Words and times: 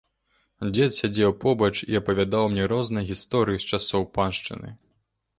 Дзед 0.75 0.93
сядзеў 0.99 1.33
побач 1.43 1.73
і 1.93 1.99
апавядаў 1.99 2.47
мне 2.53 2.65
розныя 2.71 3.05
гісторыі 3.11 3.61
з 3.65 3.69
часоў 3.77 4.07
паншчыны. 4.17 4.73